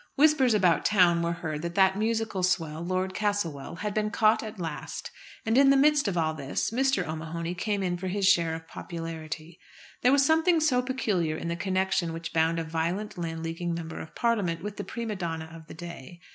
[0.15, 4.59] Whispers about town were heard that that musical swell, Lord Castlewell, had been caught at
[4.59, 5.11] last.
[5.45, 7.07] And in the midst of all this, Mr.
[7.07, 9.59] O'Mahony came in for his share of popularity.
[10.01, 14.15] There was something so peculiar in the connection which bound a violent Landleaguing Member of
[14.15, 16.19] Parliament with the prima donna of the day.